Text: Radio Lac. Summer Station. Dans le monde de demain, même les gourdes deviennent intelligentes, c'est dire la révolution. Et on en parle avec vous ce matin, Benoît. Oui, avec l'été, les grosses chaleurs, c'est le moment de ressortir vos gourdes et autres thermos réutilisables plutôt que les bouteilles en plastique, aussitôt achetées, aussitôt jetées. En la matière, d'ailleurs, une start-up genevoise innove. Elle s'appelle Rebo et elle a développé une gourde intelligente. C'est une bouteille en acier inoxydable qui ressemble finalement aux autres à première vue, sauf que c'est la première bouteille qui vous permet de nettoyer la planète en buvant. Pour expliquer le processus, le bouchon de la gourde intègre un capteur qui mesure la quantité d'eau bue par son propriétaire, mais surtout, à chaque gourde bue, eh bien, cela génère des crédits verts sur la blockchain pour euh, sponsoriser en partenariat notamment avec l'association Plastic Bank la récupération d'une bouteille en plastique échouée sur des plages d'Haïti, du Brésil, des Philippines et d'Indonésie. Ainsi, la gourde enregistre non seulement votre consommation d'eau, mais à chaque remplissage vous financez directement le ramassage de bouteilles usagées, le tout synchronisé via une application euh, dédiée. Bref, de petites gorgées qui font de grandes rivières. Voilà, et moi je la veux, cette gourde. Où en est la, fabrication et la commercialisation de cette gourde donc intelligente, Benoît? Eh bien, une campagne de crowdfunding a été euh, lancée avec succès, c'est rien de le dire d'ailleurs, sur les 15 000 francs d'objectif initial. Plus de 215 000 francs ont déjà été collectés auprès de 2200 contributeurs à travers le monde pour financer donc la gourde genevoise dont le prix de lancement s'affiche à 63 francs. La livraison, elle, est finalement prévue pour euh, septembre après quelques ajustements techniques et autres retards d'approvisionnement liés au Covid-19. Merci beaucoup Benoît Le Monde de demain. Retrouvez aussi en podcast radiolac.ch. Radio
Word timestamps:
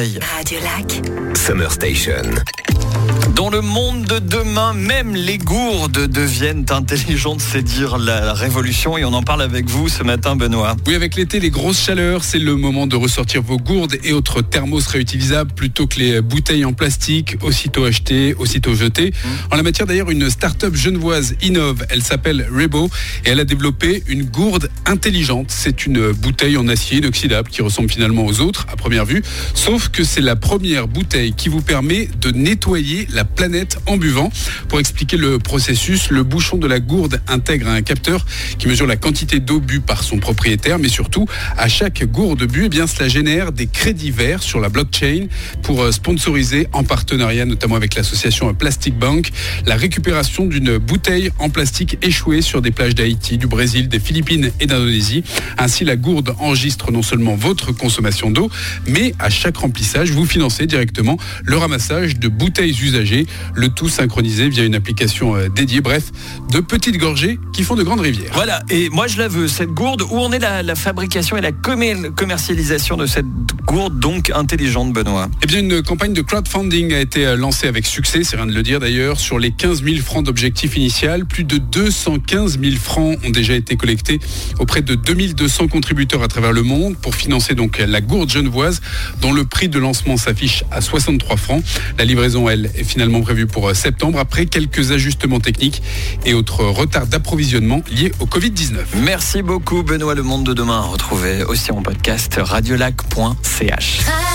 Radio 0.00 0.60
Lac. 0.60 1.36
Summer 1.36 1.68
Station. 1.68 2.44
Dans 3.38 3.50
le 3.50 3.60
monde 3.60 4.04
de 4.04 4.18
demain, 4.18 4.72
même 4.72 5.14
les 5.14 5.38
gourdes 5.38 6.08
deviennent 6.08 6.66
intelligentes, 6.70 7.40
c'est 7.40 7.62
dire 7.62 7.96
la 7.96 8.32
révolution. 8.32 8.98
Et 8.98 9.04
on 9.04 9.12
en 9.12 9.22
parle 9.22 9.42
avec 9.42 9.70
vous 9.70 9.88
ce 9.88 10.02
matin, 10.02 10.34
Benoît. 10.34 10.74
Oui, 10.88 10.96
avec 10.96 11.14
l'été, 11.14 11.38
les 11.38 11.50
grosses 11.50 11.80
chaleurs, 11.80 12.24
c'est 12.24 12.40
le 12.40 12.56
moment 12.56 12.88
de 12.88 12.96
ressortir 12.96 13.40
vos 13.42 13.56
gourdes 13.56 13.94
et 14.02 14.12
autres 14.12 14.42
thermos 14.42 14.88
réutilisables 14.88 15.52
plutôt 15.54 15.86
que 15.86 16.00
les 16.00 16.20
bouteilles 16.20 16.64
en 16.64 16.72
plastique, 16.72 17.36
aussitôt 17.40 17.84
achetées, 17.84 18.34
aussitôt 18.34 18.74
jetées. 18.74 19.12
En 19.52 19.56
la 19.56 19.62
matière, 19.62 19.86
d'ailleurs, 19.86 20.10
une 20.10 20.28
start-up 20.30 20.74
genevoise 20.74 21.36
innove. 21.40 21.86
Elle 21.90 22.02
s'appelle 22.02 22.44
Rebo 22.52 22.90
et 23.24 23.30
elle 23.30 23.38
a 23.38 23.44
développé 23.44 24.02
une 24.08 24.24
gourde 24.24 24.68
intelligente. 24.84 25.46
C'est 25.50 25.86
une 25.86 26.10
bouteille 26.10 26.56
en 26.56 26.66
acier 26.66 26.98
inoxydable 26.98 27.50
qui 27.50 27.62
ressemble 27.62 27.88
finalement 27.88 28.26
aux 28.26 28.40
autres 28.40 28.66
à 28.68 28.74
première 28.74 29.04
vue, 29.04 29.22
sauf 29.54 29.90
que 29.90 30.02
c'est 30.02 30.22
la 30.22 30.34
première 30.34 30.88
bouteille 30.88 31.34
qui 31.34 31.48
vous 31.48 31.62
permet 31.62 32.08
de 32.20 32.32
nettoyer 32.32 33.06
la 33.12 33.27
planète 33.34 33.78
en 33.86 33.96
buvant. 33.96 34.30
Pour 34.68 34.80
expliquer 34.80 35.16
le 35.16 35.38
processus, 35.38 36.10
le 36.10 36.22
bouchon 36.22 36.56
de 36.56 36.66
la 36.66 36.80
gourde 36.80 37.20
intègre 37.28 37.68
un 37.68 37.82
capteur 37.82 38.24
qui 38.58 38.68
mesure 38.68 38.86
la 38.86 38.96
quantité 38.96 39.40
d'eau 39.40 39.60
bue 39.60 39.80
par 39.80 40.02
son 40.02 40.18
propriétaire, 40.18 40.78
mais 40.78 40.88
surtout, 40.88 41.26
à 41.56 41.68
chaque 41.68 42.04
gourde 42.04 42.44
bue, 42.44 42.64
eh 42.66 42.68
bien, 42.68 42.86
cela 42.86 43.08
génère 43.08 43.52
des 43.52 43.66
crédits 43.66 44.10
verts 44.10 44.42
sur 44.42 44.60
la 44.60 44.68
blockchain 44.68 45.26
pour 45.62 45.82
euh, 45.82 45.92
sponsoriser 45.92 46.66
en 46.72 46.84
partenariat 46.84 47.44
notamment 47.44 47.76
avec 47.76 47.94
l'association 47.94 48.52
Plastic 48.54 48.98
Bank 48.98 49.30
la 49.66 49.76
récupération 49.76 50.46
d'une 50.46 50.78
bouteille 50.78 51.30
en 51.38 51.50
plastique 51.50 51.98
échouée 52.02 52.42
sur 52.42 52.62
des 52.62 52.70
plages 52.70 52.94
d'Haïti, 52.94 53.38
du 53.38 53.46
Brésil, 53.46 53.88
des 53.88 54.00
Philippines 54.00 54.50
et 54.60 54.66
d'Indonésie. 54.66 55.24
Ainsi, 55.58 55.84
la 55.84 55.96
gourde 55.96 56.34
enregistre 56.38 56.90
non 56.92 57.02
seulement 57.02 57.34
votre 57.34 57.72
consommation 57.72 58.30
d'eau, 58.30 58.50
mais 58.86 59.14
à 59.18 59.30
chaque 59.30 59.56
remplissage 59.56 60.10
vous 60.10 60.26
financez 60.26 60.66
directement 60.66 61.16
le 61.44 61.56
ramassage 61.56 62.18
de 62.18 62.28
bouteilles 62.28 62.76
usagées, 62.82 63.17
le 63.54 63.68
tout 63.68 63.88
synchronisé 63.88 64.48
via 64.48 64.64
une 64.64 64.74
application 64.74 65.36
euh, 65.36 65.48
dédiée. 65.48 65.80
Bref, 65.80 66.10
de 66.50 66.60
petites 66.60 66.98
gorgées 66.98 67.38
qui 67.52 67.62
font 67.62 67.74
de 67.74 67.82
grandes 67.82 68.00
rivières. 68.00 68.32
Voilà, 68.34 68.62
et 68.70 68.88
moi 68.90 69.06
je 69.06 69.18
la 69.18 69.28
veux, 69.28 69.48
cette 69.48 69.70
gourde. 69.70 70.02
Où 70.10 70.18
en 70.18 70.32
est 70.32 70.38
la, 70.38 70.74
fabrication 70.74 71.36
et 71.36 71.40
la 71.40 71.52
commercialisation 71.52 72.96
de 72.96 73.06
cette 73.06 73.26
gourde 73.66 73.98
donc 73.98 74.30
intelligente, 74.34 74.92
Benoît? 74.92 75.28
Eh 75.42 75.46
bien, 75.46 75.60
une 75.60 75.82
campagne 75.82 76.12
de 76.12 76.22
crowdfunding 76.22 76.92
a 76.92 77.00
été 77.00 77.26
euh, 77.26 77.36
lancée 77.36 77.66
avec 77.66 77.86
succès, 77.86 78.24
c'est 78.24 78.36
rien 78.36 78.46
de 78.46 78.54
le 78.54 78.62
dire 78.62 78.80
d'ailleurs, 78.80 79.18
sur 79.18 79.38
les 79.38 79.50
15 79.50 79.82
000 79.82 79.96
francs 79.96 80.24
d'objectif 80.24 80.76
initial. 80.76 81.26
Plus 81.26 81.44
de 81.44 81.58
215 81.58 82.58
000 82.60 82.76
francs 82.76 83.18
ont 83.24 83.30
déjà 83.30 83.54
été 83.54 83.76
collectés 83.76 84.20
auprès 84.58 84.82
de 84.82 84.94
2200 84.94 85.68
contributeurs 85.68 86.22
à 86.22 86.28
travers 86.28 86.52
le 86.52 86.62
monde 86.62 86.96
pour 86.96 87.14
financer 87.14 87.54
donc 87.54 87.78
la 87.78 88.00
gourde 88.00 88.30
genevoise 88.30 88.80
dont 89.20 89.32
le 89.32 89.44
prix 89.44 89.68
de 89.68 89.78
lancement 89.78 90.16
s'affiche 90.16 90.64
à 90.70 90.80
63 90.80 91.36
francs. 91.36 91.62
La 91.98 92.04
livraison, 92.04 92.48
elle, 92.48 92.70
est 92.76 92.84
finalement 92.84 93.07
prévue 93.22 93.46
pour 93.46 93.68
euh, 93.68 93.74
septembre 93.74 94.18
après 94.18 94.46
quelques 94.46 94.92
ajustements 94.92 95.40
techniques 95.40 95.82
et 96.24 96.34
autres 96.34 96.64
retards 96.64 97.06
d'approvisionnement 97.06 97.82
liés 97.90 98.12
au 98.20 98.26
Covid-19. 98.26 98.78
Merci 99.02 99.42
beaucoup 99.42 99.82
Benoît 99.82 100.14
Le 100.14 100.22
Monde 100.22 100.44
de 100.44 100.54
demain. 100.54 100.80
Retrouvez 100.80 101.42
aussi 101.44 101.72
en 101.72 101.82
podcast 101.82 102.38
radiolac.ch. 102.40 104.00
Radio 104.00 104.27